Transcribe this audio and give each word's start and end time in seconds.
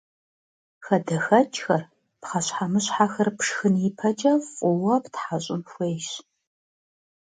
ХадэхэкӀхэр, 0.85 1.83
пхъэщхьэмыщхьэхэр 2.21 3.29
пшхын 3.37 3.75
ипэкӀэ 3.87 4.33
фӀыуэ 4.51 4.95
птхьэщӀын 5.03 5.61
хуейщ. 5.69 6.07